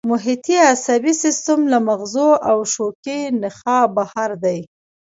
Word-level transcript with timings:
محیطي 0.09 0.55
عصبي 0.73 1.13
سیستم 1.23 1.59
له 1.71 1.77
مغزو 1.87 2.29
او 2.49 2.57
شوکي 2.73 3.19
نخاع 3.41 3.83
بهر 3.95 4.31
دی 4.43 4.59